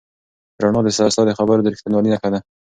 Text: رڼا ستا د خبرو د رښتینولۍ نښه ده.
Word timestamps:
رڼا 0.61 0.81
ستا 0.97 1.21
د 1.27 1.31
خبرو 1.39 1.63
د 1.63 1.67
رښتینولۍ 1.73 2.09
نښه 2.13 2.29
ده. 2.33 2.39